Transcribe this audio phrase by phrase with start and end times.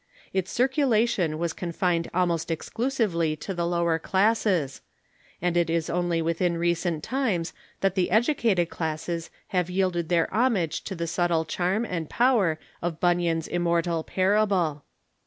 [0.33, 4.81] Its cir culation was confined almost exclusively to the lower classes,
[5.43, 10.83] and it is only within recent times that the educated classes have yielded their homage
[10.85, 14.85] to the subtle charm and power of Bunyan's immortal parable.